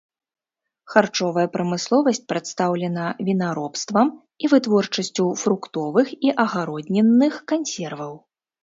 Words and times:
Харчовая 0.93 1.43
прамысловасць 1.55 2.21
прадстаўлена 2.33 3.05
вінаробствам 3.29 4.07
і 4.45 4.53
вытворчасцю 4.55 5.25
фруктовых 5.45 6.07
і 6.31 6.37
агароднінных 6.47 7.33
кансерваў. 7.55 8.13